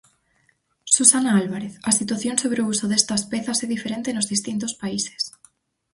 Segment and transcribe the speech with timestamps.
[0.95, 5.21] Susana Álvarez, a situación sobre o uso destas pezas é diferente nos distintos países...